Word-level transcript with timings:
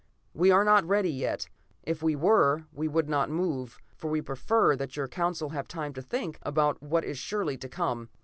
"'We 0.33 0.49
are 0.49 0.63
not 0.63 0.85
yet 0.85 0.89
ready. 0.89 1.25
If 1.83 2.01
we 2.01 2.15
were, 2.15 2.63
we 2.73 2.87
would 2.87 3.07
not 3.07 3.29
move, 3.29 3.77
for 3.97 4.09
we 4.09 4.19
prefer 4.19 4.75
that 4.75 4.97
your 4.97 5.07
Council 5.07 5.49
have 5.49 5.67
time 5.67 5.93
to 5.93 6.01
think 6.01 6.39
about 6.41 6.81
what 6.81 7.05
is 7.05 7.19
surely 7.19 7.55
to 7.57 7.69
come. 7.69 8.09